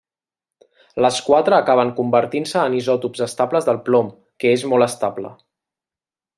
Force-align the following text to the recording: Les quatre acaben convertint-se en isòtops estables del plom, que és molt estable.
Les 1.05 1.19
quatre 1.25 1.57
acaben 1.57 1.91
convertint-se 1.99 2.63
en 2.71 2.79
isòtops 2.79 3.23
estables 3.27 3.69
del 3.69 3.81
plom, 3.91 4.11
que 4.45 4.55
és 4.57 4.67
molt 4.73 4.91
estable. 4.91 5.37